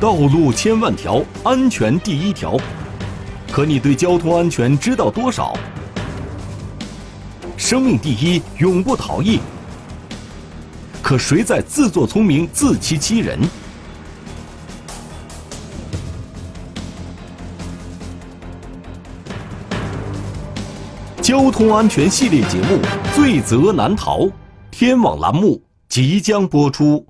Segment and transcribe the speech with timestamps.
[0.00, 2.56] 道路千万条，安全第一条。
[3.52, 5.54] 可你对交通安全知道多少？
[7.58, 9.40] 生命第一，永不逃逸。
[11.02, 13.38] 可谁在自作聪明、自欺欺人？
[21.20, 22.78] 交通安全系列节目
[23.14, 24.20] 《罪责难逃》，
[24.70, 25.60] 天网栏目
[25.90, 27.06] 即将播出。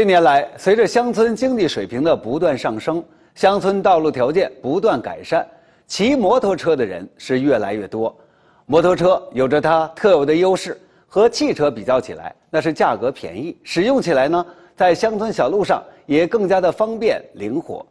[0.00, 3.04] 近年来，随着乡村经济水平的不断上升，
[3.34, 5.46] 乡村道路条件不断改善，
[5.86, 8.16] 骑摩托车的人是越来越多。
[8.64, 17.84] 摩托车有着它特有的优势，和汽车比较起来，那是价格便宜，使用起来呢，在乡村小路上也更加的方便灵活。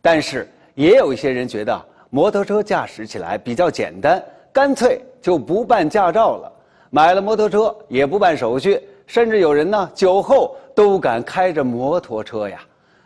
[0.00, 4.20] 但是，也有一些人觉得摩托车驾驶起来比较简单，
[4.52, 6.52] 干脆就不办驾照了，
[6.90, 8.82] 买了摩托车也不办手续。
[9.04, 12.60] 甚至有人呢，酒后都敢开着摩托车呀，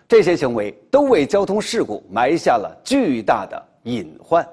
[0.09, 4.47] 这些行为都为交通事故埋下了巨大的隐患。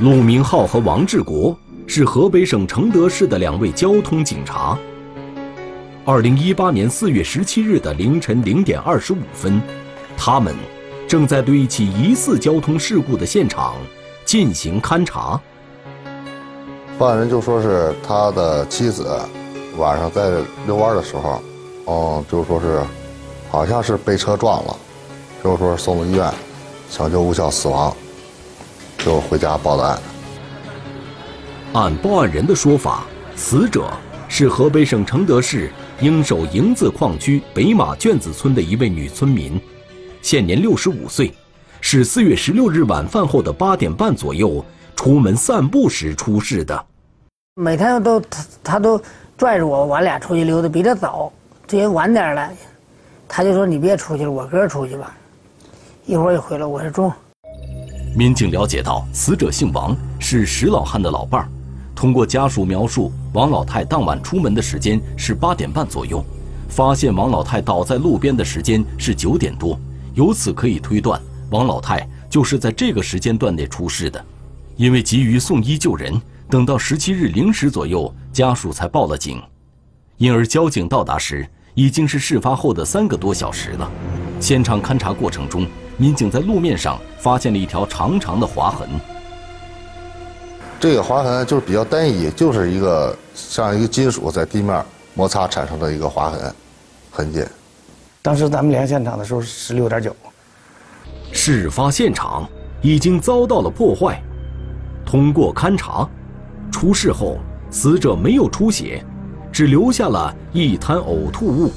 [0.00, 4.76] 陆明浩和王志国是河北省承德市的两位交通警察。
[6.04, 9.62] 二零一八年四月十七日的凌晨零点二十五分。
[10.16, 10.54] 他们
[11.14, 13.76] 正在对一起疑似交通事故的现场
[14.24, 15.40] 进行勘查。
[16.98, 19.16] 报案人就说是他的妻子
[19.76, 21.40] 晚上在遛弯的时候，
[21.86, 22.82] 嗯，就说是
[23.48, 24.76] 好像是被车撞了，
[25.44, 26.28] 就说送到医院，
[26.90, 27.96] 抢救无效死亡，
[28.98, 30.02] 就回家报的案。
[31.74, 33.04] 按报案人的说法，
[33.36, 33.88] 死者
[34.28, 35.70] 是河北省承德市
[36.00, 39.60] 应寿营子矿区北马圈子村的一位女村民。
[40.24, 41.34] 现年六十五岁，
[41.82, 44.64] 是四月十六日晚饭后的八点半左右
[44.96, 46.86] 出门散步时出事的。
[47.56, 48.98] 每天都他他都
[49.36, 51.30] 拽着我，我俩出去溜达，比他早，
[51.66, 52.50] 这人晚点了，
[53.28, 55.14] 他就说你别出去了，我哥出去吧，
[56.06, 56.64] 一会儿就回来。
[56.64, 57.12] 我说中。
[58.16, 61.48] 民警了解到，死者姓王，是石老汉的老伴儿。
[61.94, 66.24] 通过家属描述，王老太当晚出门的时间是八点半左右，
[66.70, 69.78] 发现王老太倒在路边的时间是九点多。
[70.14, 71.20] 由此可以推断，
[71.50, 74.24] 王老太就是在这个时间段内出事的。
[74.76, 79.42] 因为急于送医救人，等到十七日零时左右，家属才报了警。
[80.16, 83.90] 因而交警到达时，已经是事发后的三个多小时了。
[84.38, 85.66] 现场勘查过程中，
[85.96, 88.88] 民警在路面上发现了一条长长的划痕。
[90.78, 96.54] 这个划痕就是比较单一，就是一个像一个金属在地面摩擦产生的一个划痕
[97.10, 97.44] 痕迹。
[98.24, 100.16] 当时咱们连现场的时候是十六点九。
[101.30, 102.48] 事发现场
[102.80, 104.18] 已经遭到了破坏。
[105.04, 106.08] 通过勘查，
[106.72, 107.36] 出事后
[107.70, 109.04] 死者没有出血，
[109.52, 111.70] 只留下了一滩呕吐物。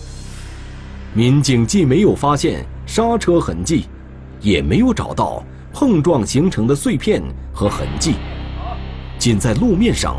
[1.13, 3.87] 民警既没有发现刹车痕迹，
[4.39, 5.43] 也没有找到
[5.73, 7.21] 碰撞形成的碎片
[7.53, 8.15] 和痕迹，
[9.19, 10.15] 仅在路面上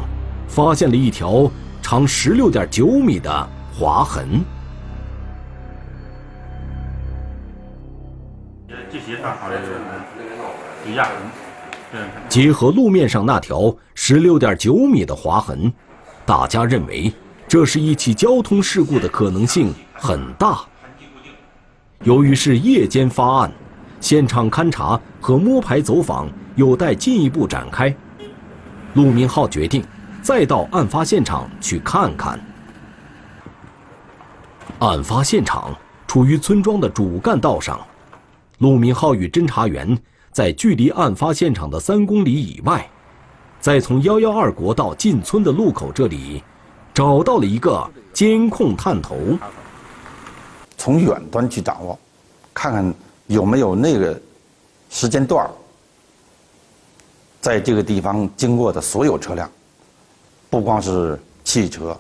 [0.47, 1.51] 发现了一条
[1.81, 4.45] 长十六点九米的划痕。
[12.29, 15.73] 结合路面上那条十六点九米的划痕，
[16.27, 17.13] 大家认为
[17.47, 20.61] 这是一起交通事故的可能性很大。
[22.05, 23.53] 由于是夜间发案，
[24.01, 27.95] 现场勘查和摸排走访有待进一步展开。
[28.95, 29.83] 陆明浩决定
[30.23, 32.39] 再到案发现场去看看。
[34.79, 35.75] 案发现场
[36.07, 37.81] 处于村庄的主干道上。
[38.59, 39.97] 陆明浩与侦查员
[40.33, 42.89] 在距离案发现场的三公里以外，
[43.61, 46.43] 在从幺幺二国道进村的路口这里，
[46.93, 49.17] 找到了一个监控探头。
[50.77, 51.97] 从远端去掌握，
[52.53, 52.95] 看看
[53.29, 54.21] 有没有那个
[54.91, 55.49] 时间段
[57.41, 59.49] 在这个地方经过的所有车辆，
[60.51, 61.97] 不光是汽车，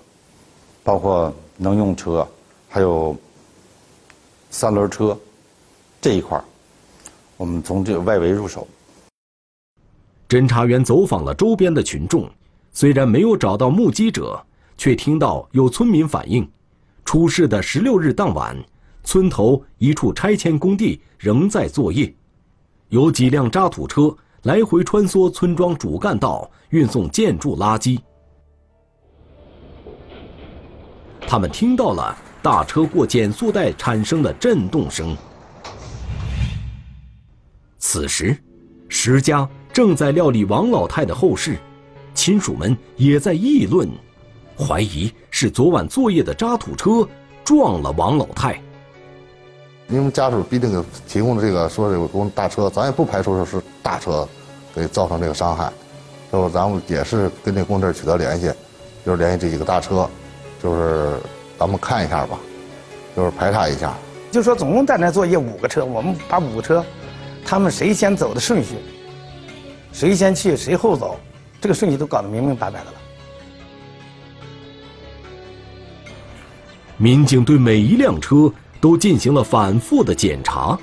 [0.82, 2.26] 包括能用车，
[2.68, 3.16] 还有
[4.50, 5.16] 三轮车。
[6.00, 6.40] 这一块
[7.38, 8.68] 我们从这个外围入手。
[10.28, 12.28] 侦查员走访了周边的群众，
[12.72, 14.44] 虽然没有找到目击者，
[14.76, 16.46] 却听到有村民反映，
[17.04, 18.54] 出事的十六日当晚，
[19.04, 22.12] 村头一处拆迁工地仍在作业，
[22.88, 27.98] 有几辆渣土车来回穿梭村庄主干道，运送建筑垃圾。
[31.20, 35.16] 他们听到了大车过减速带产生的震动声。
[37.78, 38.36] 此时，
[38.88, 41.56] 石家正在料理王老太的后事，
[42.12, 43.88] 亲属们也在议论，
[44.58, 47.08] 怀疑是昨晚作业的渣土车
[47.44, 48.60] 撞了王老太。
[49.86, 54.28] 你们家属必定给提供的这个说这个大车，咱也不排除说是大车
[54.74, 55.72] 给造成这个伤害，
[56.32, 58.50] 就咱们也是跟这工地取得联系，
[59.06, 60.10] 就是联系这几个大车，
[60.62, 61.16] 就是
[61.56, 62.38] 咱们看一下吧，
[63.16, 63.94] 就是排查一下。
[64.30, 66.84] 就说总共在那作业五个车，我们把五个车，
[67.50, 68.74] 他们谁先走的顺序，
[69.90, 71.18] 谁先去谁后走，
[71.62, 72.94] 这个顺序都搞得明明白白的了。
[76.98, 78.52] 民警对每一辆车。
[78.80, 80.78] 都进行了反复的检查，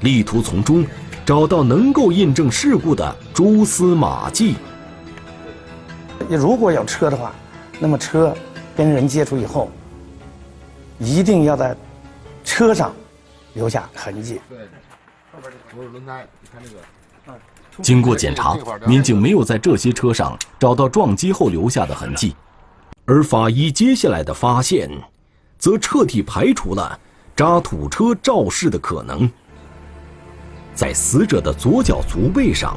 [0.00, 0.84] 力图从中
[1.24, 4.56] 找到能够印证事故的蛛丝马迹。
[6.28, 7.32] 如果有车的话，
[7.78, 8.34] 那么车
[8.76, 9.70] 跟人接触以后，
[10.98, 11.76] 一定要在
[12.42, 12.92] 车上
[13.54, 14.40] 留下痕迹。
[14.48, 14.89] 对，后
[15.40, 16.80] 边这是轮胎，你看这个。
[17.82, 18.56] 经过检查，
[18.86, 22.34] 民警没有在这些车上找到撞击后留下的痕迹，
[23.04, 24.90] 而法医接下来的发现，
[25.58, 26.98] 则彻底排除了。
[27.36, 29.30] 渣土车肇事的可能，
[30.74, 32.76] 在死者的左脚足背上，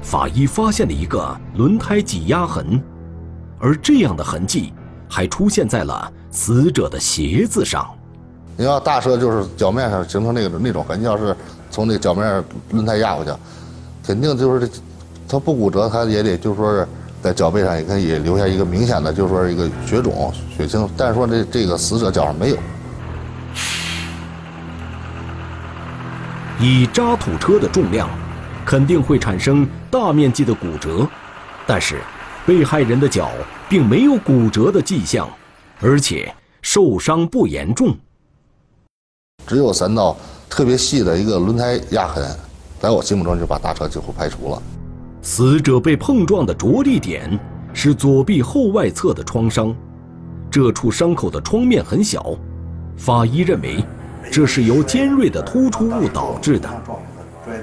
[0.00, 2.82] 法医发现了一个轮胎挤压痕，
[3.58, 4.72] 而这样的痕迹
[5.10, 7.86] 还出现在了死者的鞋子上。
[8.56, 11.36] 你要大车就是脚面上形成那个那种痕迹，要是
[11.70, 13.30] 从那个脚面轮胎压过去，
[14.06, 14.80] 肯定就是这，
[15.28, 16.88] 他不骨折，他也得就是说是
[17.22, 20.88] 在脚背上也可以留下一个明显的，就是说一个血肿、血清。
[20.96, 22.56] 但是说这这个死者脚上没有。
[26.60, 28.08] 以渣土车的重量，
[28.64, 31.06] 肯定会产生大面积的骨折，
[31.66, 32.00] 但是
[32.44, 33.30] 被害人的脚
[33.68, 35.28] 并没有骨折的迹象，
[35.80, 37.96] 而且受伤不严重。
[39.46, 40.16] 只有三道
[40.48, 42.24] 特别细的一个轮胎压痕，
[42.80, 44.62] 在我心目中就把大车几乎排除了。
[45.22, 47.38] 死者被碰撞的着力点
[47.72, 49.74] 是左臂后外侧的创伤，
[50.50, 52.36] 这处伤口的创面很小，
[52.96, 53.84] 法医认为。
[54.30, 56.68] 这是由尖锐的突出物导致的。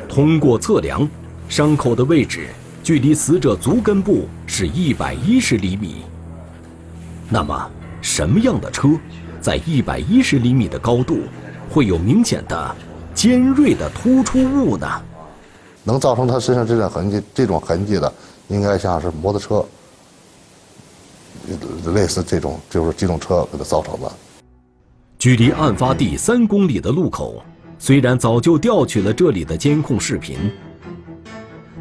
[0.09, 1.07] 通过测量，
[1.47, 2.47] 伤口的位置
[2.81, 5.97] 距离死者足根部是一百一十厘米。
[7.29, 7.69] 那么，
[8.01, 8.89] 什么样的车，
[9.39, 11.19] 在一百一十厘米的高度，
[11.69, 12.75] 会有明显的
[13.13, 14.87] 尖锐的突出物呢？
[15.83, 18.11] 能造成他身上这种痕迹、这种痕迹的，
[18.47, 19.65] 应该像是摩托车，
[21.93, 24.11] 类似这种就是机动车给他造成的。
[25.19, 27.43] 距离案发地三公里的路口，
[27.77, 30.51] 虽然早就调取了这里的监控视频，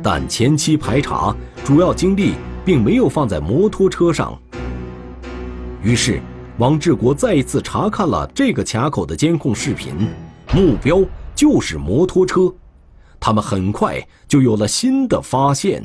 [0.03, 1.35] 但前期排查
[1.65, 2.35] 主要精力
[2.65, 4.39] 并没有放在摩托车上。
[5.83, 6.21] 于是，
[6.59, 9.93] 王志国再一次查看了这个卡口的监控视频，
[10.55, 11.03] 目标
[11.35, 12.53] 就是摩托车。
[13.19, 15.85] 他们很快就有了新的发现。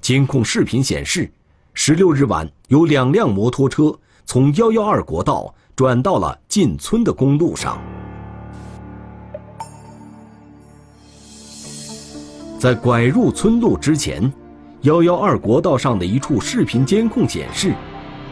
[0.00, 1.30] 监控视频显示，
[1.74, 3.98] 十六日晚有两辆摩托车。
[4.24, 7.78] 从幺幺二国道转到了进村的公路上，
[12.58, 14.32] 在拐入村路之前，
[14.84, 17.74] 幺幺二国道上的一处视频监控显示，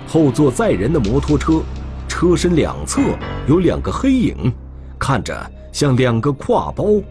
[0.06, 1.62] 后座载人的摩托车
[2.06, 3.00] 车身两侧
[3.48, 4.52] 有两个黑影，
[4.98, 5.34] 看着
[5.72, 7.02] 像两个挎包。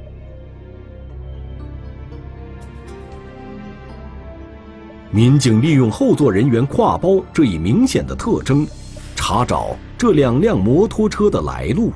[5.10, 8.68] 民警利用后座人员挎包这一明显的特征，
[9.16, 11.92] 查找这两辆摩托车的来路。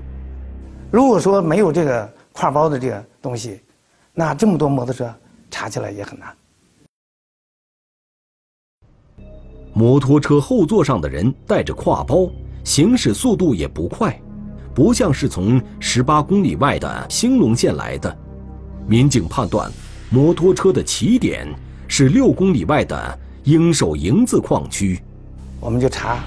[0.89, 3.61] 如果说没有这个挎包的这个东西，
[4.15, 5.13] 那这么多摩托车
[5.51, 6.27] 查起来也很难。
[9.75, 12.31] 摩托车后座上的人带着挎包，
[12.63, 14.17] 行驶速度也不快，
[14.73, 18.17] 不像是从十八公里外的兴隆县来的。
[18.87, 19.69] 民警判断，
[20.09, 21.47] 摩托车的起点。
[21.87, 24.99] 是六公里外的鹰首营子矿区，
[25.59, 26.17] 我们就查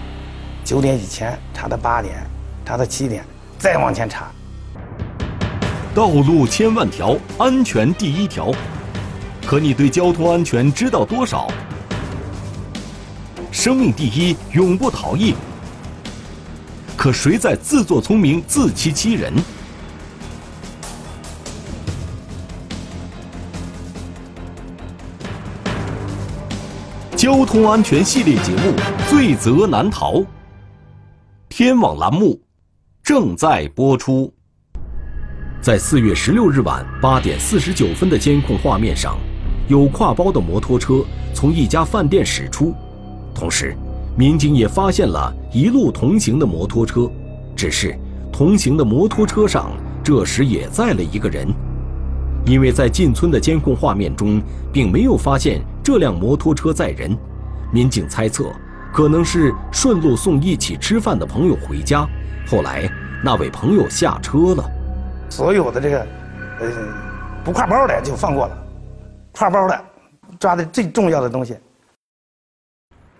[0.65, 2.25] 九点以前，查到八点，
[2.65, 3.25] 查到七点，
[3.59, 4.31] 再往前查。
[5.93, 8.53] 道路千万条，安全第一条。
[9.45, 11.51] 可你对交通安全知道多少？
[13.59, 15.35] 生命第一，永不逃逸。
[16.97, 19.35] 可谁在自作聪明、自欺欺人？
[27.17, 28.73] 交通安全系列节目
[29.11, 30.19] 《罪责难逃》。
[31.49, 32.41] 天网栏目
[33.03, 34.33] 正在播出。
[35.61, 39.19] 在四月十六日晚八点四十九分的监控画面上，
[39.67, 42.73] 有挎包的摩托车从一家饭店驶出，
[43.39, 43.77] 同时，
[44.17, 47.09] 民警也发现了一路同行的摩托车，
[47.55, 47.97] 只是
[48.33, 49.71] 同行的摩托车上
[50.03, 51.47] 这时也载了一个人。
[52.45, 54.43] 因为在进村的监控画面中，
[54.73, 57.17] 并没有发现这辆摩托车载人，
[57.73, 58.51] 民警猜测，
[58.93, 62.05] 可能是顺路送一起吃饭的朋友回家，
[62.49, 62.91] 后来
[63.23, 64.69] 那位朋友下车了。
[65.29, 66.07] 所有的这个，
[66.59, 66.73] 呃，
[67.45, 68.59] 不挎包的就放过了，
[69.35, 69.81] 挎包的
[70.41, 71.55] 抓的最重要的东西。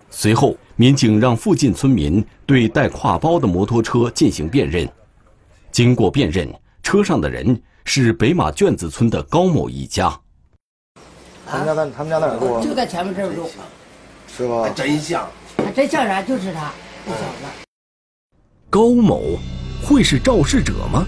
[0.09, 4.87] 随后，民警让附近村民对带挎包的摩托车进行辨认，
[5.71, 7.61] 经过辨认，车上的人。
[7.85, 10.15] 是北马卷子村的高某一家。
[11.47, 12.61] 他们家在他们家在哪住？
[12.61, 13.49] 就在前面这儿住。
[14.27, 14.61] 是吧？
[14.61, 15.27] 还真像。
[15.57, 16.21] 还真像啥？
[16.21, 16.71] 就是他，
[17.03, 17.67] 这小子。
[18.69, 19.39] 高某
[19.81, 21.07] 会是肇事者吗？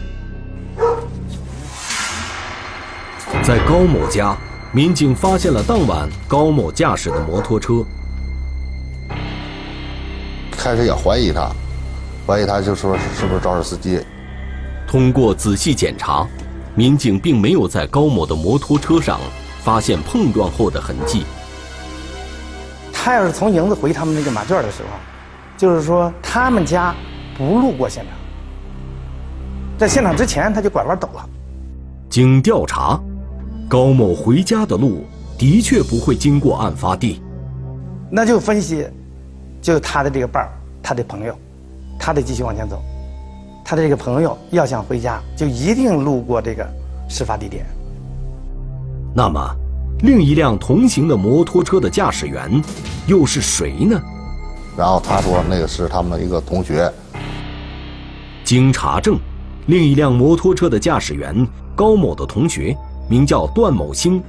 [3.44, 4.36] 在高某家，
[4.74, 7.86] 民警发现了当晚高某驾驶的摩托车。
[10.62, 11.52] 开始也怀疑他，
[12.28, 14.00] 怀疑他就说是不是肇事司机。
[14.88, 16.28] 通过仔细检查。
[16.74, 19.20] 民警并没有在高某的摩托车上
[19.62, 21.26] 发现碰撞后的痕迹。
[22.94, 24.90] 他要是从营子回他们那个马圈的时候，
[25.58, 26.96] 就是说他们家
[27.38, 28.14] 不路过现场，
[29.78, 31.30] 在现场之前他就拐弯走了。
[32.10, 32.98] 经调查，
[33.68, 35.06] 高某回家的路
[35.38, 37.22] 的确不会经过案发地。
[38.10, 38.88] 那就分析，
[39.62, 40.50] 就他的这个伴儿，
[40.82, 41.38] 他的朋友，
[42.00, 42.82] 他得继续往前走。
[43.64, 46.68] 他的这个朋友要想回家，就一定路过这个
[47.08, 47.66] 事发地点。
[49.14, 49.56] 那么，
[50.00, 52.62] 另一辆同行的摩托车的驾驶员
[53.06, 54.02] 又是谁呢？
[54.78, 56.92] 然后他说，那个是他们一个同学。
[58.44, 59.18] 经查证，
[59.68, 62.76] 另一辆摩托车的驾驶员高某的同学
[63.08, 64.22] 名叫段某星，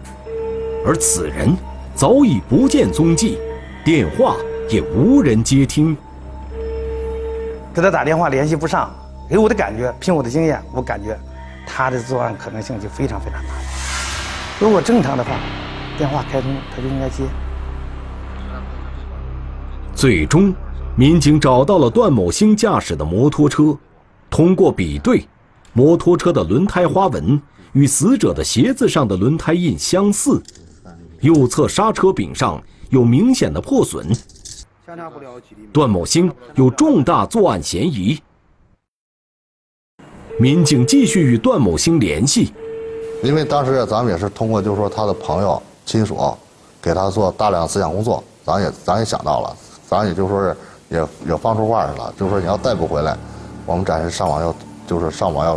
[0.85, 1.57] 而此人
[1.95, 3.39] 早已不见踪迹，
[3.85, 4.37] 电话
[4.69, 5.97] 也无人接听。
[7.75, 8.91] 给他打电话联系不上。
[9.29, 11.19] 给我的感觉，凭我的经验，我感觉
[11.67, 13.49] 他的作案可能性就非常非常大。
[14.61, 15.31] 如果正常的话，
[15.97, 17.23] 电话开通他就应该接。
[19.95, 20.53] 最终，
[20.97, 23.75] 民警找到了段某兴驾驶的摩托车，
[24.29, 25.27] 通过比对，
[25.73, 27.41] 摩托车的轮胎花纹
[27.73, 30.43] 与死者的鞋子上的轮胎印相似，
[31.21, 34.07] 右侧刹车柄上有明显的破损，
[35.73, 38.21] 段某兴有重大作案嫌疑。
[40.39, 42.53] 民警继续与段某兴联系，
[43.23, 46.37] 因为当时咱们也是通过，就是说他的朋友、亲属，
[46.83, 49.57] 给他做大量思想工作，咱也咱也想到了，
[49.87, 50.57] 咱也就说是
[50.91, 53.17] 也也放出话来了，就是说你要再不回来，
[53.65, 54.55] 我们暂时上网要
[54.87, 55.55] 就是上网要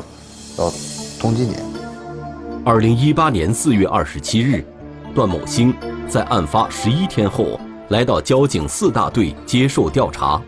[0.57, 0.71] 要
[1.19, 1.57] 通缉你。
[2.63, 4.65] 二零一八年四月二十七日，
[5.13, 5.73] 段某兴
[6.07, 10.41] 在案发十一天后来到交警四大队接受调查，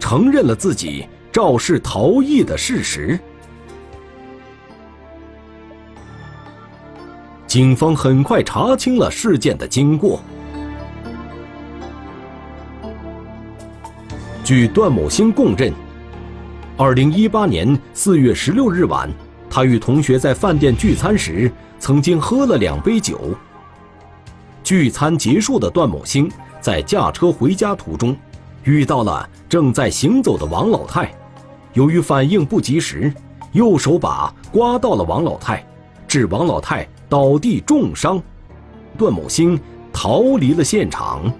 [0.00, 3.18] 承认了自己肇事逃逸的事实。
[7.46, 10.20] 警方很快查清了事件的经过。
[14.42, 15.72] 据段某兴供认，
[16.76, 19.08] 二零一八年四月十六日晚，
[19.48, 23.36] 他与同学在饭店聚餐时，曾经喝了两杯酒。
[24.64, 26.30] 聚餐结束的段某兴
[26.62, 28.16] 在驾车回家途中，
[28.62, 31.12] 遇到了正在行走的王老太，
[31.74, 33.12] 由于反应不及时，
[33.52, 35.62] 右手把刮到了王老太，
[36.08, 36.88] 致王老太。
[37.08, 38.18] 倒地重伤，
[38.96, 39.60] 段某兴
[39.92, 41.30] 逃离了现场。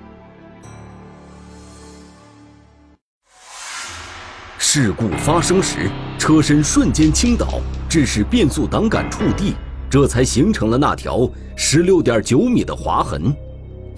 [4.59, 9.55] 事故发生时，车身瞬间倾倒，致使变速挡杆触地，
[9.89, 11.27] 这才形成了那条
[11.57, 13.35] 十六点九米的划痕。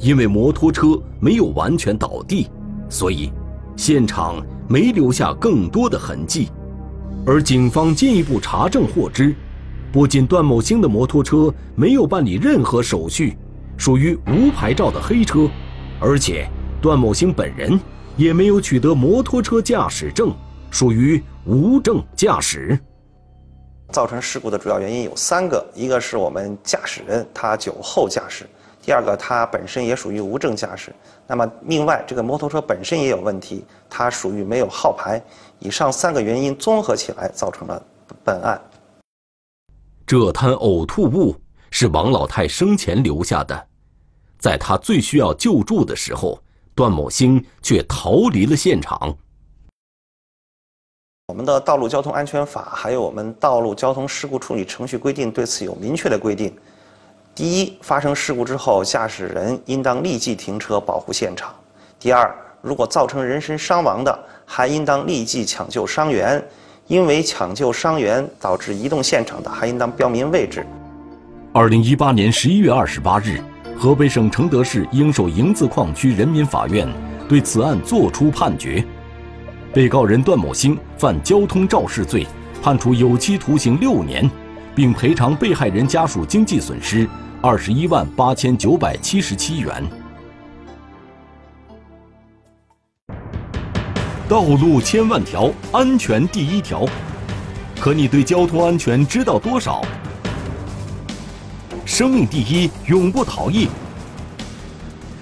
[0.04, 2.50] 因为摩托车没有完全倒地，
[2.90, 3.32] 所以
[3.74, 6.50] 现场没留下更多的痕迹。
[7.24, 9.34] 而警方进一步查证获知。
[9.90, 13.38] 不仅段某兴的摩托车没有办理任何手续，
[13.78, 15.48] 属于无牌照的黑车，
[15.98, 16.46] 而且
[16.82, 17.80] 段某兴本人
[18.14, 20.34] 也没有取得摩托车驾驶证，
[20.70, 22.78] 属于无证驾驶。
[23.90, 28.44] 造成事故的主要原因有三个：一个是我们驾驶人他酒后驾驶；
[28.84, 30.90] 第二个他本身也属于无证驾驶；
[31.26, 35.18] 那么另外这个摩托车本身也有问题，它属于没有号牌。
[35.58, 37.82] 以上三个原因综合起来，造成了
[38.22, 38.60] 本案。
[40.06, 41.34] 这滩呕吐物
[41.70, 43.66] 是王老太生前留下的，
[44.38, 46.38] 在她最需要救助的时候，
[46.74, 49.16] 段某兴却逃离了现场。
[51.28, 56.54] 我们的道路交通安全法还有我们道路交通事故处理程序规定对此有明确的规定。
[57.34, 61.48] 第一，发生事故之后，驾驶人应当立即停车保护现场；
[61.98, 66.40] 第二，如果造成人身伤亡的，还应当立即抢救伤员；
[66.86, 70.64] 因为抢救伤员导致移动现场的，还应当标明位置。
[71.52, 73.40] 二零一八年十一月二十八日，
[73.76, 76.88] 河北省承德市英寿营字矿区人民法院
[77.28, 78.84] 对此案作出判决：
[79.72, 82.24] 被告人段某兴犯交通肇事罪，
[82.62, 84.30] 判处有期徒刑六年，
[84.72, 87.08] 并赔偿被害人家属经济损失。
[87.46, 89.70] 二十一万八千九百七十七元。
[94.26, 96.86] 道路千万条，安全第一条。
[97.78, 99.82] 可你对交通安全知道多少？
[101.84, 103.68] 生命第一，永不逃逸。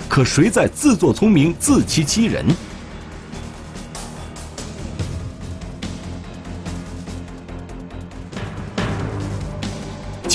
[0.09, 2.47] 可谁在自作聪明、自欺欺人？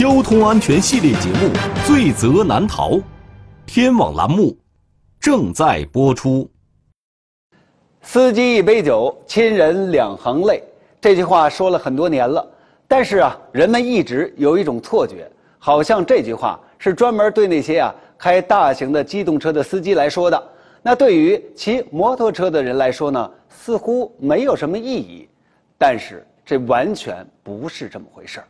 [0.07, 1.53] 交通安全系列节目
[1.85, 2.91] 《罪责难逃》，
[3.65, 4.57] 天网栏目
[5.19, 6.49] 正在播出。
[8.03, 10.63] 司机一杯酒，亲人两行泪。
[11.01, 12.47] 这句话说了很多年了，
[12.87, 20.41] 但是啊，人们一直有一种错觉，好像这句话是专门对那些啊开大型的机动车的司机来说的。
[20.81, 25.27] 那对于骑摩托车的人来说呢，似乎没有什么意义。
[25.77, 28.47] 但是这完全不是这么回事儿。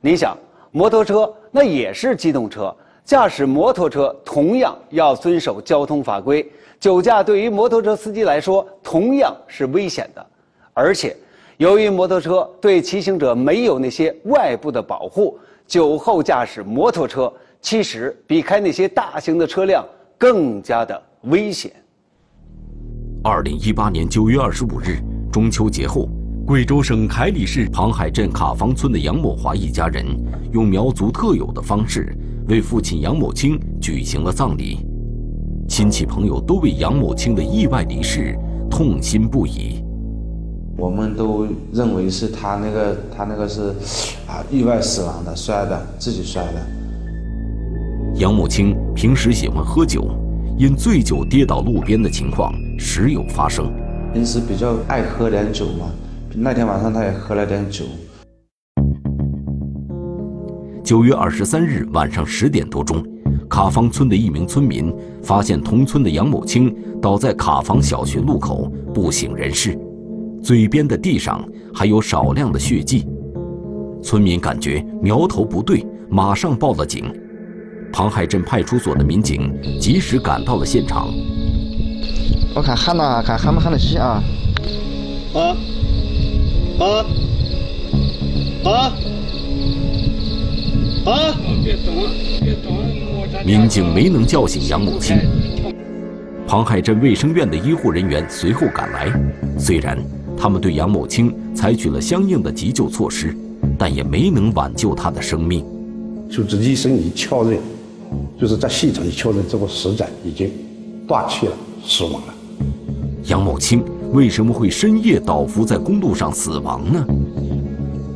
[0.00, 0.36] 你想。
[0.70, 6.46] 摩托车那也是机动车，驾驶摩托车同样要遵守交通法规。
[6.78, 10.26] 酒驾对于摩托车司机来说同样是危险的，
[10.72, 11.16] 而且
[11.56, 19.84] 由于摩托车对骑行者没有那些外部的保护，酒后驾驶摩托车其实比开那些大型的车辆
[20.16, 21.72] 更加的危险。
[23.24, 25.00] 二零一八年九月二十五日，
[25.32, 26.08] 中秋节后。
[26.48, 30.06] 贵州省凯里市庞海镇卡房村的杨某华一家人，
[30.50, 32.16] 用苗族特有的方式
[32.48, 34.78] 为父亲杨某清举行了葬礼。
[35.68, 38.34] 亲戚朋友都为杨某清的意外离世
[38.70, 39.84] 痛心不已。
[40.78, 43.74] 我们都认为是他那个他那个是
[44.26, 46.66] 啊意外死亡的，摔的，自己摔的。
[48.14, 50.08] 杨某清平时喜欢喝酒，
[50.56, 53.70] 因醉酒跌倒路边的情况时有发生。
[54.14, 55.90] 平时比较爱喝点酒嘛。
[56.40, 57.84] 那天晚上，他也喝了点酒。
[60.84, 63.04] 九月二十三日晚上十点多钟，
[63.50, 66.72] 卡房村的一名村民发现同村的杨某清
[67.02, 69.76] 倒在卡房小学路口不省人事，
[70.40, 73.04] 嘴边的地上还有少量的血迹。
[74.00, 77.12] 村民感觉苗头不对，马上报了警。
[77.92, 81.08] 庞海镇派出所的民警及时赶到了现场。
[82.54, 84.22] 我看喊呐，看喊没喊得起啊？
[85.34, 85.56] 啊？
[86.78, 87.04] 啊
[88.64, 88.70] 啊
[91.06, 91.34] 啊！
[91.64, 91.94] 别动，
[92.40, 92.78] 别动！
[93.44, 95.16] 民警没能叫醒杨某清。
[96.46, 99.12] 庞海镇卫生院的医护人员随后赶来，
[99.58, 99.98] 虽然
[100.36, 103.36] 他们对杨某清采取了相应的急救措施，
[103.76, 105.64] 但也没能挽救他的生命。
[106.30, 107.58] 就是医生一确认，
[108.40, 110.48] 就是在现场一确认，这个死者已经
[111.08, 111.52] 断气了，
[111.84, 112.34] 死亡了。
[113.24, 113.82] 杨某清。
[114.12, 117.04] 为什么会深夜倒伏在公路上死亡呢？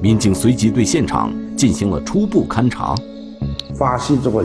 [0.01, 2.95] 民警随即对现场进行了初步勘查，
[3.75, 4.43] 发现这个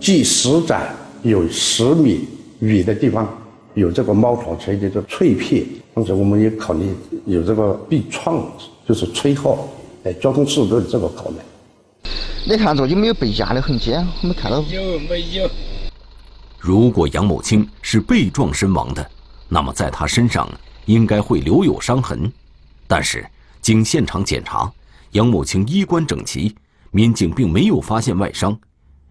[0.00, 0.76] 距死者
[1.22, 3.26] 有十米远的地方
[3.74, 6.92] 有这个猫头锤的这碎片，同时我们也考虑
[7.26, 8.44] 有这个被撞，
[8.86, 9.68] 就是吹号，
[10.02, 11.38] 哎，交通事故的这个可能。
[12.44, 13.92] 你看着有没有被压的痕迹？
[14.22, 15.48] 我们看到有没有？
[16.58, 19.10] 如果杨某清是被撞身亡的，
[19.48, 20.48] 那么在他身上。
[20.88, 22.32] 应该会留有伤痕，
[22.86, 23.24] 但是
[23.60, 24.72] 经现场检查，
[25.10, 26.56] 杨某清衣冠整齐，
[26.90, 28.58] 民警并没有发现外伤。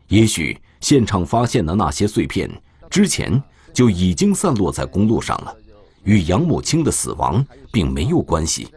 [0.07, 2.49] 也许现场发现的那些碎片
[2.89, 3.41] 之前
[3.73, 5.55] 就已经散落在公路上了，
[6.03, 8.67] 与杨某清的死亡并没有关系。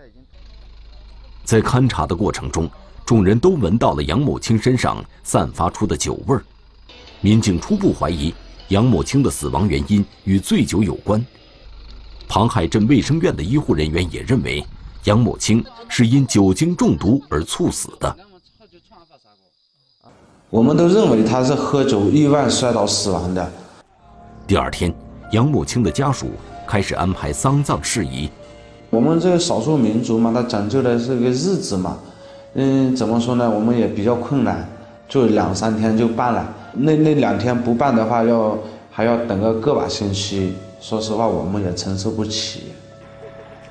[1.43, 2.71] 在勘查的过程中，
[3.07, 6.45] 众人都闻到了杨某清身上散发出的酒味儿，
[7.23, 8.35] 民警初步怀疑
[8.69, 11.25] 杨某清的死亡原因与醉酒有关。
[12.33, 14.65] 庞海镇卫生院的医护人员也认为，
[15.03, 18.17] 杨某清是因酒精中毒而猝死的。
[20.49, 23.51] 我们都认为他是喝酒意外摔倒死亡的。
[24.47, 24.95] 第二天，
[25.33, 26.29] 杨某清的家属
[26.69, 28.31] 开始安排丧葬事宜。
[28.91, 31.99] 我们这个少数民族嘛，他讲究的是个日子嘛，
[32.55, 33.51] 嗯，怎么说呢？
[33.51, 34.69] 我们也比较困难，
[35.09, 36.49] 就两三天就办了。
[36.75, 38.57] 那那两天不办的话，要
[38.89, 40.55] 还要等个个把星期。
[40.81, 42.73] 说实话，我们也承受不起。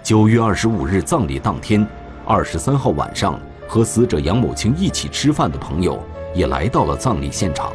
[0.03, 1.85] 九月二十五日葬礼当天，
[2.23, 5.99] 二十三号晚上和死者杨某清一起吃饭的朋友
[6.35, 7.73] 也来到了葬礼现场。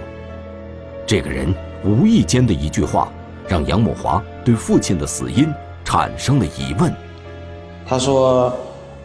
[1.04, 1.52] 这个人
[1.84, 3.08] 无意间的一句话，
[3.48, 5.52] 让杨某华对父亲的死因
[5.84, 6.94] 产生了疑问。
[7.84, 8.54] 他说：“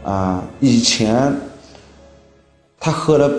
[0.05, 1.35] 啊，以前
[2.79, 3.31] 他喝的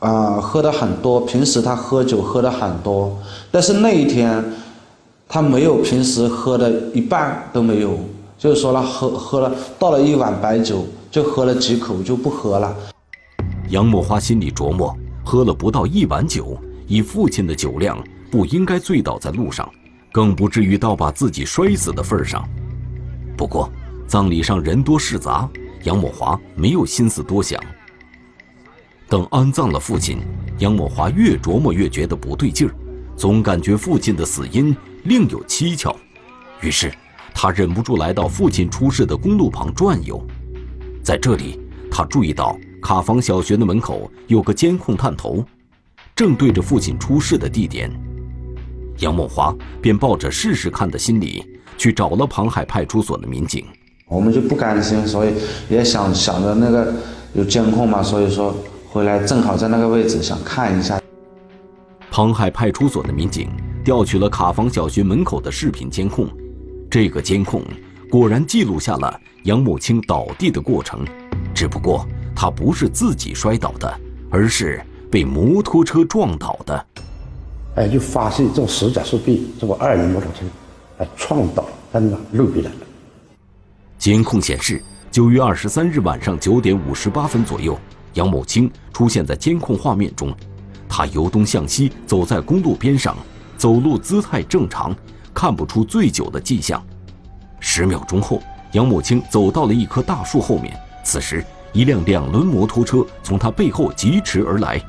[0.00, 3.16] 啊喝的很多，平时他喝酒喝的很多，
[3.52, 4.44] 但是那一天
[5.32, 7.96] 他没有平时喝的一半都没有，
[8.36, 12.76] 就是说了喝喝了倒了一碗白酒，就喝了几口就不喝了。”
[13.70, 14.92] 杨某华心里琢磨，
[15.24, 17.96] 喝了不到一碗酒，以父亲的酒量，
[18.28, 19.70] 不应该醉倒在路上，
[20.10, 22.44] 更不至于到把自己摔死的份上。
[23.36, 23.70] 不过，
[24.08, 25.48] 葬礼上人多势杂，
[25.84, 27.62] 杨某华没有心思多想。
[29.08, 30.18] 等安葬了父亲，
[30.58, 32.74] 杨某华越琢磨越觉得不对劲儿，
[33.16, 35.94] 总感觉父亲的死因另有蹊跷。
[36.60, 36.92] 于是，
[37.34, 40.22] 他忍不住来到父亲出事的公路旁转悠。
[41.02, 41.58] 在这里，
[41.90, 45.44] 他注意到卡房小学的门口有个监控探头，
[46.14, 47.90] 正对着父亲出事的地点。
[48.98, 51.42] 杨梦华便抱着试试看的心理，
[51.78, 53.64] 去找了庞海派出所的民警。
[54.06, 55.32] 我们就不甘心，所以
[55.70, 56.94] 也想想着那个
[57.32, 58.54] 有监控嘛，所以说
[58.90, 61.00] 回来正好在那个位置想看一下。
[62.10, 63.48] 庞海派出所的民警
[63.82, 66.28] 调取了卡房小学门口的视频监控，
[66.90, 67.64] 这个监控
[68.10, 71.04] 果然记录下了杨某清倒地的过程，
[71.54, 76.86] 只不过他不是自己摔倒的，而是被摩托车撞倒的。
[77.76, 80.44] 哎，就发现这个死者是被这个二轮摩托车
[80.98, 82.70] 哎撞倒在那路边了。
[83.96, 87.78] 监控显示，九月二十三日晚上九点五十八分左右，
[88.14, 90.34] 杨某清出现在监控画面中。
[90.88, 93.16] 他由东向西走在公路边上，
[93.60, 94.96] 走路姿态正常，
[95.34, 96.82] 看不出醉酒的迹象。
[97.60, 98.42] 十秒钟后，
[98.72, 100.74] 杨某清走到了一棵大树后面。
[101.04, 101.44] 此时，
[101.74, 104.80] 一辆两轮摩托车从他背后疾驰而来。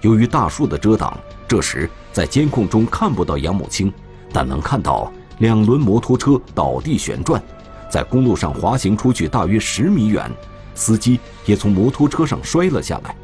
[0.00, 1.14] 由于大树的遮挡，
[1.46, 3.92] 这时在监控中看不到杨某清，
[4.32, 7.42] 但能看到两轮摩托车倒地旋转。
[7.90, 10.32] 在公路上滑行出去大约十米远，
[10.74, 13.14] 司机也从摩托车上摔了下来。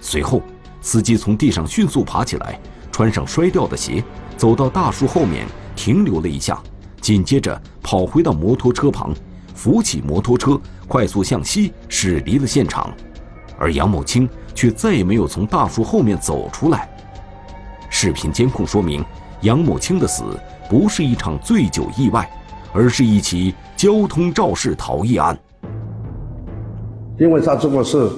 [0.00, 0.40] 随后，
[0.80, 2.56] 司机从地上迅速爬起来，
[2.92, 4.02] 穿上摔掉的鞋，
[4.38, 5.46] 走到大树后面
[5.76, 6.58] 停留了一下，
[7.02, 9.12] 紧接着跑回到摩托车旁，
[9.54, 12.90] 扶起摩托车，快速向西驶离了现场。
[13.58, 16.88] 而杨某清却再也没有从大树后面走出来。
[17.90, 19.04] 视频监控说明，
[19.42, 20.22] 杨某清的死
[20.70, 22.26] 不是一场醉酒意外。
[22.70, 25.36] 而是一起交通肇事逃逸案，
[27.18, 28.10] 因为他这个是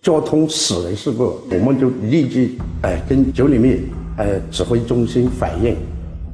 [0.00, 3.82] 交通死人事故，我们就立即哎跟九里面
[4.18, 5.76] 呃指挥中心反映，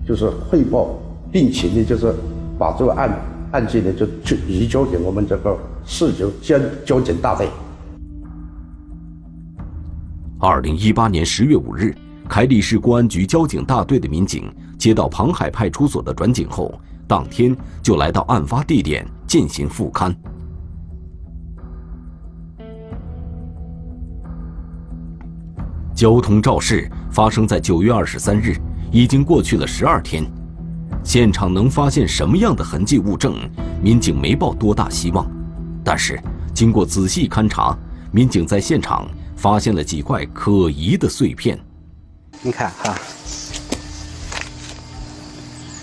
[0.08, 0.98] 就是汇报，
[1.30, 2.12] 并且呢就是
[2.58, 3.10] 把这个案
[3.52, 7.48] 案件呢就就移交给我们这个市交交交警大队。
[10.40, 11.94] 二零一八年十月五日，
[12.28, 16.74] 凯里市公安局交警大队的民警接到庞海派出所的转警后。
[17.06, 20.10] 当天就来到案发地点进行复勘。
[25.94, 28.56] 交通肇事发生在九月二十三日，
[28.90, 30.24] 已经过去了十二天，
[31.04, 33.36] 现场能发现什么样的痕迹物证，
[33.80, 35.24] 民警没抱多大希望。
[35.84, 36.20] 但是
[36.52, 37.78] 经过仔细勘查，
[38.10, 41.56] 民警在现场发现了几块可疑的碎片。
[42.42, 42.98] 你看哈，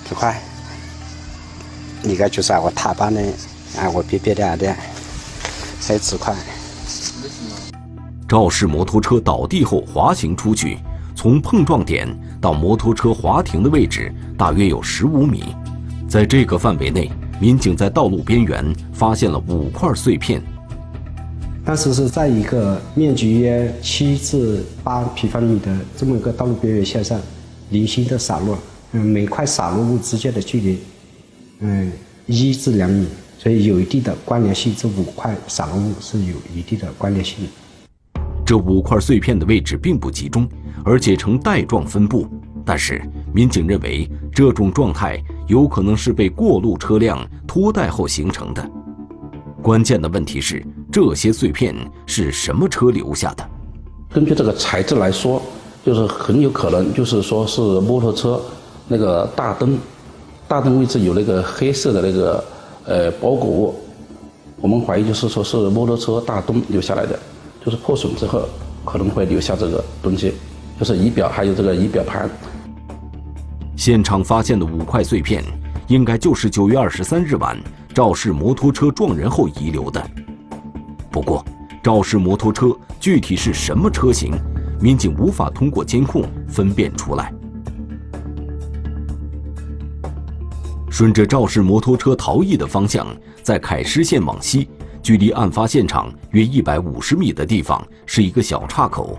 [0.10, 0.42] 这块。
[2.04, 3.22] 应该就是我踏板的，
[3.78, 4.76] 啊，我别别的的，
[5.80, 6.34] 还有纸块。
[6.34, 7.56] 没什么
[8.32, 10.78] 肇事摩托车倒地后滑行出去，
[11.14, 12.08] 从碰撞点
[12.40, 15.44] 到摩托车滑停的位置大约有十五米，
[16.08, 20.42] 在这个范围内，民警在道路边缘发现了五块碎片。
[21.66, 27.20] 当时是在一个面积约七至八平方米的这么一个道路边缘线上，
[27.72, 28.58] 零星的洒落，
[28.94, 30.80] 嗯，每块洒落物之间的距离。
[31.60, 31.92] 嗯，
[32.28, 34.74] 一至两米，所以有一定的关联性。
[34.74, 37.50] 这五块洒落物是有一定的关联性的。
[38.46, 40.48] 这五块碎片的位置并不集中，
[40.84, 42.28] 而且呈带状分布。
[42.64, 43.02] 但是
[43.34, 48.70] 民警认为，这种状态有可能是被过路车辆拖带后形成的。
[49.62, 51.76] 关键的问题是，这些碎片
[52.06, 53.48] 是什么车留下的？
[54.12, 55.42] 根据这个材质来说，
[55.86, 58.42] 就是很有可能就是说是摩托车
[58.88, 59.78] 那个大灯。
[60.48, 62.44] 大灯位置有那个黑色的那个
[62.86, 63.76] 呃包裹物，
[64.60, 67.18] 我们怀疑就是说是摩托车大灯留下来的，
[67.64, 68.50] 就是破损之后
[68.84, 70.34] 可能会留下这个东西，
[70.80, 72.30] 就是仪表还有这个仪表盘。
[73.76, 75.44] 现场发现的五块碎片，
[75.88, 77.58] 应该就是九月二十三日晚
[77.94, 80.04] 肇事摩托车撞人后遗留的。
[81.12, 81.46] 不过，
[81.84, 84.34] 肇事摩托车具体是什么车型，
[84.80, 87.34] 民警无法通过监控分辨出来。
[90.90, 93.08] 顺着肇事摩托车逃逸的方向，
[93.42, 94.68] 在凯狮县往西，
[95.02, 99.18] 距离案发现场约一百五十米的地方是一个小岔口，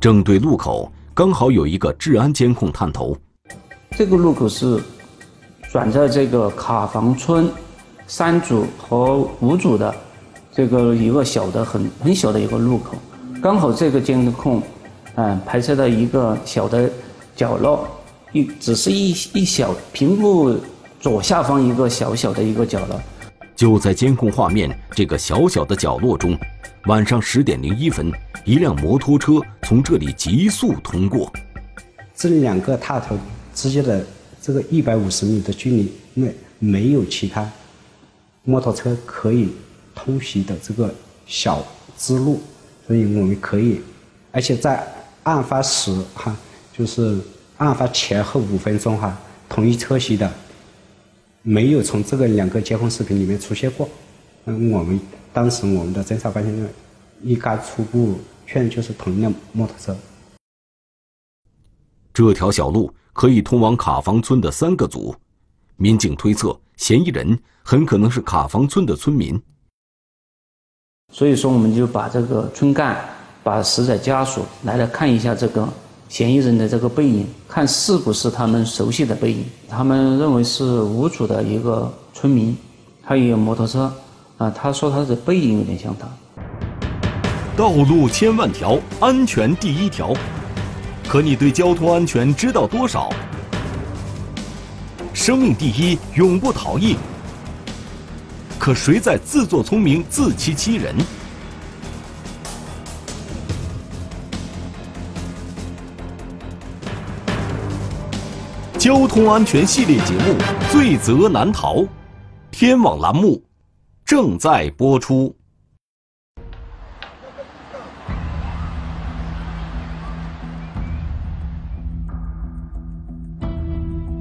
[0.00, 3.16] 正对路口刚好有一个治安监控探头。
[3.90, 4.80] 这个路口是
[5.70, 7.50] 转在这个卡房村
[8.06, 9.94] 三组和五组的
[10.50, 12.96] 这个一个小的很很小的一个路口，
[13.42, 14.62] 刚好这个监控，
[15.16, 16.90] 嗯，拍摄到一个小的
[17.36, 17.86] 角落，
[18.32, 20.56] 一只是一一小屏幕。
[21.00, 23.02] 左下方一个小小的一个角落，
[23.62, 26.36] 就在监控画面这个小小的角落中，
[26.86, 28.10] 晚上十点零一分，
[28.44, 31.32] 一辆摩托车从这里急速通过。
[32.12, 33.16] 这两个踏头
[33.54, 34.04] 之间的
[34.40, 37.48] 这个一百五十米的距离内没有其他
[38.42, 39.50] 摩托车可以
[39.94, 40.92] 通行的这个
[41.24, 41.64] 小
[41.96, 42.42] 支路，
[42.84, 43.80] 所以我们可以，
[44.32, 44.84] 而且在
[45.22, 46.36] 案发时哈，
[46.76, 47.16] 就是
[47.58, 49.16] 案发前后五分钟哈，
[49.48, 50.28] 同一车型的。
[51.42, 53.88] 没有从这个两个监控视频里面出现过，
[54.44, 55.00] 嗯，我们
[55.32, 56.52] 当时我们的侦查方向
[57.22, 59.96] 应该初步确认就是同一辆摩托车。
[62.14, 65.14] 这条小路可以通往卡房村的三个组，
[65.76, 69.40] 民警推测嫌疑人很可能是卡房村的村民。
[71.12, 73.04] 所以说，我们就把这个村干、
[73.42, 75.68] 把死者家属来了看一下这个。
[76.12, 79.46] 嫌疑人的这个背影，看是不是他们熟悉的背影？
[79.66, 82.54] 他们认为是吴楚的一个村民，
[83.02, 83.90] 他有摩托车，
[84.36, 86.06] 啊，他说他的背影有点像他。
[87.56, 90.12] 道路千万条，安全第一条。
[91.08, 93.08] 可你对交通安全知道多少？
[95.14, 96.94] 生命第一，永不逃逸。
[98.58, 100.94] 可谁在自作聪明、自欺欺人？
[108.82, 110.36] 交通安全系列节目
[110.72, 111.76] 《罪责难逃》，
[112.50, 113.40] 天网栏目
[114.04, 115.32] 正在播出。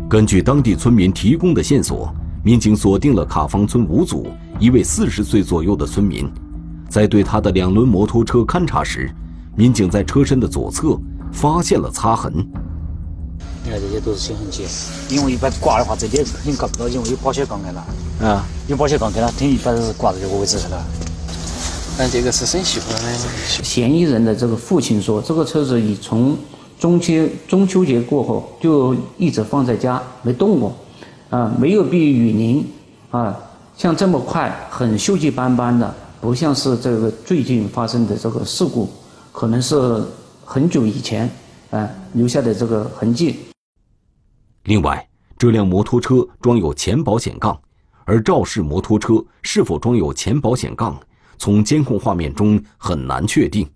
[0.08, 4.28] 根据当地村民提供的线索，民警锁定了卡房村五组
[4.60, 6.32] 一位四十岁左右的村民。
[6.88, 9.10] 在对他的两轮摩托车勘查时，
[9.56, 10.96] 民警在车身的左侧
[11.32, 12.48] 发现了擦痕。
[13.72, 14.66] 你看这些都是新痕迹，
[15.08, 17.86] 因为一般刮的话，这里肯定刮不到，因为有保险杠杆了。
[18.22, 20.86] 啊，有保险杠杆了，肯定一般都是挂在这个位置上了。
[21.98, 23.64] 但这个是生锈了的。
[23.64, 26.38] 嫌疑人的这个父亲说，这个车子已从
[26.78, 27.14] 中秋
[27.48, 30.76] 中秋节过后就一直放在家没动过，
[31.30, 32.70] 啊，没有被雨淋，
[33.12, 33.40] 啊，
[33.78, 38.90] 像这么快很锈迹斑斑的，不像是这个最近发生的这个事故，
[39.32, 40.04] 可能是
[40.44, 41.30] 很久以前
[41.70, 43.40] 啊留下的这个痕迹。
[44.66, 45.08] 另外，
[45.40, 47.60] 这辆摩托车装有前保险杠，
[48.06, 50.96] 而肇事摩托车是否装有前保险杠，
[51.40, 53.68] 从监控画面中很难确定。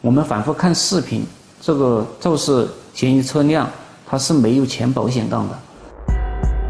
[0.00, 1.26] 我们反复看视频，
[1.60, 3.68] 这个肇事嫌疑车辆
[4.06, 5.58] 它是没有前保险杠的。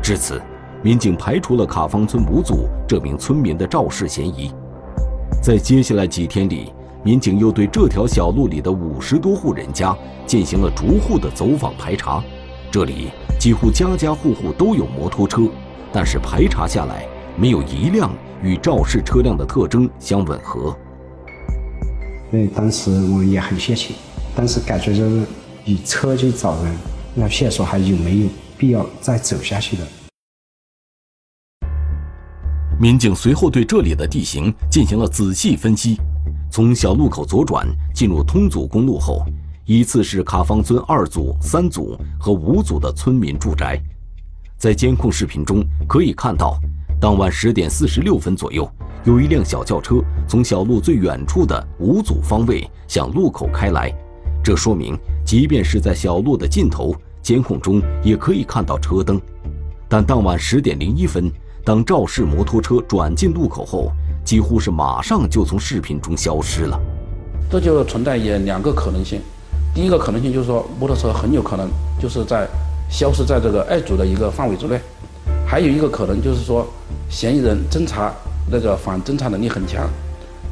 [0.03, 0.43] 至此，
[0.83, 4.53] 民警排除了卡方村五组这名村民的肇事嫌疑。
[5.41, 6.73] 在接下来几天里，
[7.05, 12.21] 民警又对这条小路里的五十多户人家进行了逐户的走访排查，
[12.75, 13.13] 这里。
[13.39, 15.43] 几乎家家户户都有摩托车，
[15.93, 17.07] 但是排查下来，
[17.37, 20.77] 没有一辆与肇事车辆的特征相吻合。
[22.33, 23.95] 所以当时我也很泄气，
[24.35, 25.25] 但是感觉就是
[25.65, 26.77] 以车去找人，
[27.15, 28.27] 那线索还有没有
[28.59, 29.87] 必要再走下去的？
[32.81, 36.01] 民警随后对这里的地形进行了仔细分析，
[36.51, 39.25] 从小路口左转进入通祖公路后。
[39.67, 43.81] 依次是卡方村二组、三组和五组的村民住宅，
[44.59, 46.61] 在监控视频中可以看到，
[47.01, 48.71] 当晚十点四十六分左右，
[49.05, 53.91] 有一辆小轿车从小路最远处的五组方位向路口开来。
[54.43, 59.19] 这说明，即便是在小路的尽头，监控中也可以看到车灯。
[59.89, 61.33] 但当晚十点零一分，
[61.65, 63.91] 当肇事摩托车转进路口后，
[64.27, 66.79] 几乎是马上就从视频中消失了。
[67.51, 69.23] 这就存在也两个可能性。
[69.75, 71.69] 第一个可能性就是说，摩托车很有可能
[72.01, 72.47] 就是在
[72.89, 74.79] 消失在这个二组的一个范围之内；
[75.45, 76.65] 还有一个可能就是说，
[77.11, 78.13] 嫌疑人侦查
[78.49, 79.91] 那个反侦查能力很强，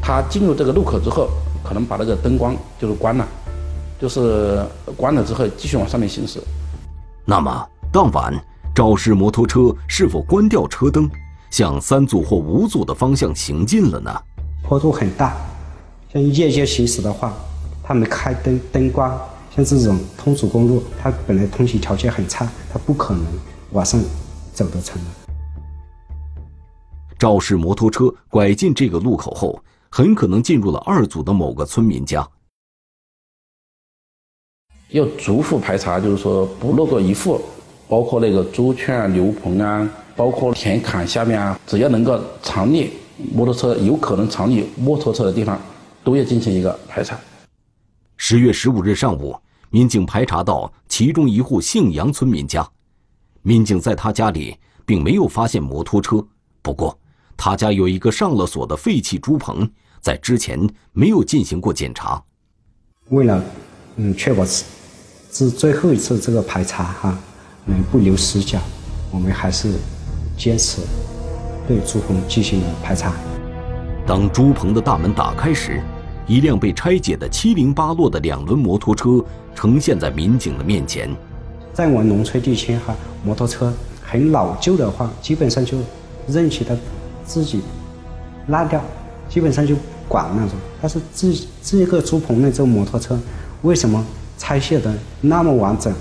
[0.02, 1.28] 他进入这个路口之后，
[1.62, 3.24] 可能把那个灯光就是关了，
[4.00, 4.60] 就是
[4.96, 6.40] 关了之后继续往上面行驶。
[7.24, 8.34] 那么当晚
[8.74, 11.08] 肇事摩托车是否关掉车灯？
[11.50, 14.10] 向三组或五组的方向行进了呢？
[14.62, 15.36] 坡度很大，
[16.10, 17.34] 像夜间行驶的话，
[17.92, 19.20] 他们开灯灯光，
[19.54, 23.22] 像这种通祖公路，它本来通行条件很差，它不可能
[23.72, 24.00] 晚上
[24.54, 25.10] 走得成的。
[27.18, 32.26] 肇事摩托车拐进这个路口后，很可能进入了二组的某个村民家。
[34.88, 37.38] 要逐户排查，就是说不落过一户，
[37.90, 42.88] 包括那个猪圈、牛棚啊，包括田坎下面啊，只要能够藏匿
[43.34, 45.60] 摩托车，有可能藏匿摩托车的地方，
[46.02, 47.18] 都要进行一个排查。
[48.24, 49.36] 十月十五日上午，
[49.70, 52.64] 民警排查到其中一户姓杨村民家，
[53.42, 54.56] 民警在他家里
[54.86, 56.24] 并没有发现摩托车，
[56.62, 56.96] 不过
[57.36, 59.68] 他家有一个上了锁的废弃猪棚，
[60.00, 60.56] 在之前
[60.92, 62.22] 没有进行过检查。
[63.08, 63.42] 为了
[63.96, 64.64] 嗯确保是。
[65.32, 67.18] 是最后一次这个排查哈，
[67.66, 68.60] 嗯不留死角，
[69.10, 69.74] 我们还是
[70.38, 70.80] 坚持
[71.66, 73.12] 对猪棚进行排查。
[74.06, 75.82] 当猪棚的大门打开时，
[76.26, 81.10] 一辆被拆解的七零八落的两轮摩托车呈现在民警的面前。
[81.72, 85.78] 在我们农村地区哈，摩托车很老旧的话，基本上就
[86.26, 86.76] 任其它
[87.24, 87.60] 自己
[88.48, 88.80] 烂掉，
[89.28, 89.74] 基本上就
[90.08, 90.54] 管那种。
[90.80, 91.32] 但是这
[91.62, 93.18] 这个猪棚的这个摩托车，
[93.62, 94.04] 为什么？
[94.38, 95.94] 拆卸的那么完整。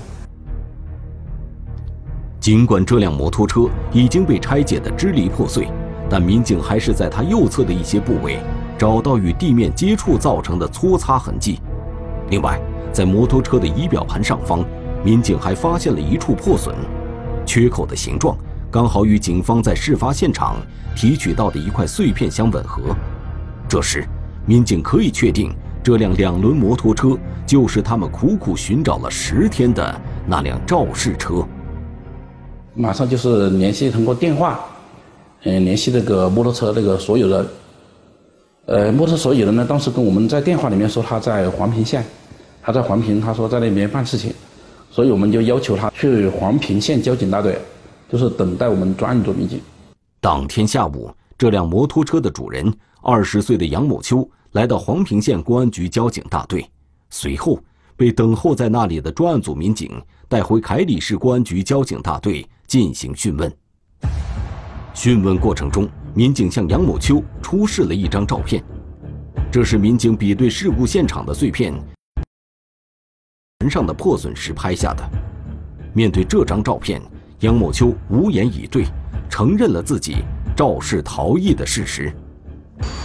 [2.40, 5.68] 尽管这辆摩托车已经被拆解的支离破碎，
[6.10, 8.40] 但民警还是在它右侧的一些部位
[8.82, 11.60] 找到与地面接触造成的搓擦痕迹。
[12.30, 12.60] 另外，
[12.92, 14.64] 在摩托车的仪表盘上方，
[15.04, 16.74] 民警还发现了一处破损，
[17.46, 18.36] 缺口的形状
[18.72, 20.56] 刚好与警方在事发现场
[20.96, 22.82] 提取到的一块碎片相吻合。
[23.68, 24.04] 这时，
[24.46, 25.54] 民警可以确定。
[25.80, 27.16] 这辆两轮摩托车
[27.46, 31.46] 就是他们苦苦寻找了十天的那辆肇事车。
[32.74, 34.58] 马上就是联系通过电话，
[35.44, 37.46] 嗯，联系那个摩托车那个所有的。
[38.66, 42.04] 呃，摩托所有人呢，当时跟我们在电话里面说他在黄平县，
[42.62, 44.32] 他在黄平，他说在那边办事情，
[44.90, 47.58] 所以我们就要求他去黄平县交警大队，
[48.10, 49.60] 就是等待我们专案组民警。
[50.20, 52.72] 当天下午，这辆摩托车的主人
[53.02, 54.28] 二十岁的杨某秋。
[54.52, 56.62] 来到黄平县公安局交警大队，
[57.08, 57.58] 随后
[57.96, 59.90] 被等候在那里的专案组民警
[60.28, 63.50] 带回凯里市公安局交警大队进行讯问。
[64.92, 68.62] 讯问过程中，民警向杨某秋出示了一张照片，
[69.50, 71.72] 这是民警比对事故现场的碎片
[73.60, 75.02] 门上的破损时拍下的。
[75.94, 77.00] 面对这张照片，
[77.40, 78.84] 杨某秋无言以对，
[79.30, 80.16] 承认了自己
[80.54, 82.12] 肇事逃逸的事实。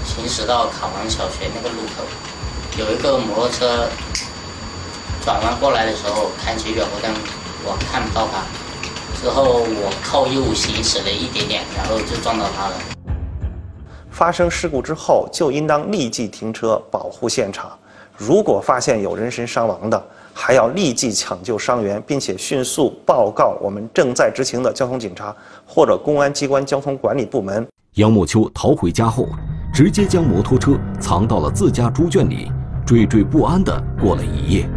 [0.04, 2.04] 行驶到考王小学那个路口，
[2.78, 3.88] 有一个摩托车
[5.24, 7.14] 转弯过来的时候开启远光灯，
[7.64, 8.44] 我看不到他。
[9.22, 12.76] 之后我靠右行驶了一点点，然后就撞到他了。
[14.18, 17.70] 发生事故之后，就应当立即停车保护现场。
[18.18, 20.04] 如果发现有人身伤亡的，
[20.34, 25.36] 还要立即抢救伤员，并且迅速报告我们正在执勤的交通警察
[25.68, 27.68] 或者公安机关交通管理部门。
[27.94, 29.28] 杨某秋逃回家后。
[29.72, 32.52] 直接将摩托车藏到了自家猪圈里，
[32.88, 34.68] 惴惴不安地过了一夜。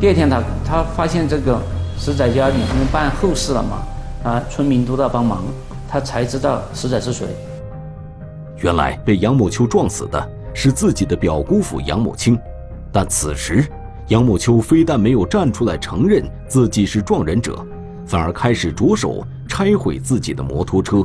[0.00, 1.60] 第二天，他他发现这个
[1.96, 5.44] 死仔家已经办后事了嘛，啊，村民都在帮忙，
[5.88, 7.28] 他才知道死仔是谁。
[8.60, 12.38] 原来被杨某秋撞死的是自己的表姑父杨某清，
[12.92, 13.66] 但此时
[14.08, 17.64] 杨某秋非但没有站出来承认自己是撞人者，
[18.06, 21.02] 反而开始着手拆毁自己的摩托车。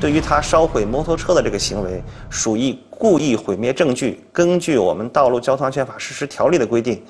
[0.00, 4.20] 对于他烧毁摩托车的这个行为，属于故意毁灭证据。
[4.32, 7.02] 根据我们《道路交通安全法实施条例》的规定，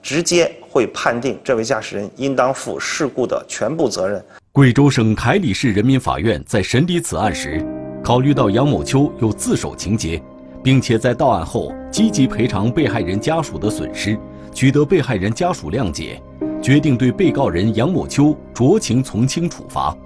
[0.00, 4.24] 直接会判定这位驾驶人应当负事故的全部责任。
[4.52, 7.66] 贵州省凯里市人民法院在审理此案时，
[8.02, 10.20] 考虑到杨某秋有自首情节，
[10.62, 14.18] 并且在到案后积极赔偿被害人家属的损失，
[14.52, 16.20] 取得被害人家属谅解，
[16.62, 19.96] 决定对被告人杨某秋酌情从轻处罚。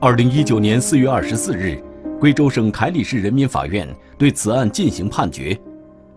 [0.00, 1.80] 二零一九年四月二十四日，
[2.18, 3.86] 贵州省凯里市人民法院
[4.16, 5.56] 对此案进行判决，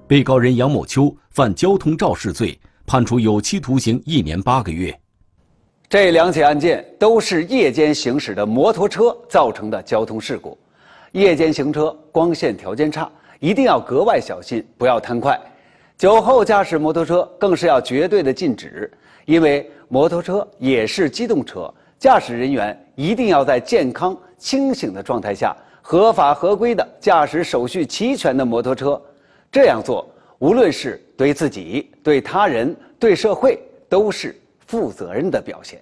[0.08, 2.58] 被告人杨某秋犯交通肇事罪，
[2.88, 4.98] 判处有期徒刑一年八个月。
[5.88, 10.58] 这两起案件都是夜间行驶的摩托车造成的交通事故。
[11.16, 13.10] 夜间行车光线条件差，
[13.40, 15.40] 一定要格外小心，不要贪快。
[15.98, 18.92] 酒后驾驶摩托车更是要绝对的禁止，
[19.24, 21.74] 因为摩托车也是机动车。
[21.98, 29.02] 驾驶人员一定要在健康清醒的状态下，合法合规的驾驶手续齐全的摩托车。
[29.50, 30.06] 这样做，
[30.40, 33.58] 无论是对自己、对他人、对社会，
[33.88, 34.38] 都是
[34.68, 35.80] 负责任的表现。